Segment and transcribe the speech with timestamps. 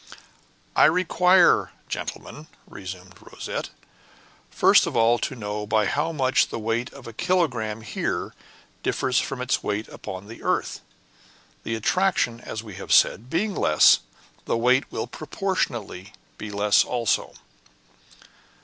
[0.75, 3.69] "I require, gentlemen," resumed Rosette,
[4.49, 8.33] "first of all to know by how much the weight of a kilogramme here
[8.81, 10.81] differs from its weight upon the earth;
[11.61, 13.99] the attraction, as we have said, being less,
[14.45, 17.35] the weight will proportionately be less also."